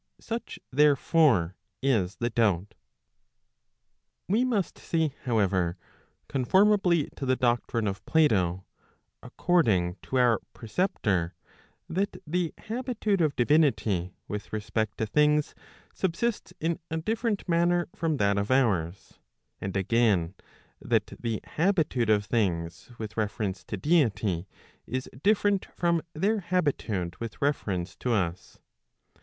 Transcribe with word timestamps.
Such 0.19 0.59
therefore 0.71 1.57
is 1.79 2.15
the 2.15 2.31
doubt. 2.31 2.73
We 4.27 4.43
must 4.43 4.79
say 4.79 5.13
however, 5.25 5.77
conformably 6.27 7.09
to 7.17 7.23
the 7.23 7.35
doctrine 7.35 7.85
of 7.87 8.03
Plato 8.07 8.65
according 9.21 9.97
to 10.01 10.15
our 10.17 10.39
preceptor, 10.53 11.35
that 11.87 12.17
the 12.25 12.51
habitude 12.57 13.21
of 13.21 13.35
divinity 13.35 14.15
with 14.27 14.51
respect 14.51 14.97
to 14.97 15.05
things 15.05 15.53
subsists 15.93 16.51
in 16.59 16.79
a 16.89 16.97
different 16.97 17.47
manner 17.47 17.87
from 17.95 18.17
that 18.17 18.39
of 18.39 18.49
ours. 18.49 19.19
And 19.59 19.77
again, 19.77 20.33
that 20.81 21.13
the 21.19 21.41
habitude 21.43 22.09
of 22.09 22.25
things 22.25 22.89
with 22.97 23.17
reference 23.17 23.63
to 23.65 23.77
deity 23.77 24.47
is 24.87 25.07
different 25.21 25.63
from 25.75 26.01
their 26.13 26.39
habitude 26.39 27.17
with 27.19 27.39
reference 27.39 27.95
to 27.97 28.13
us. 28.13 28.57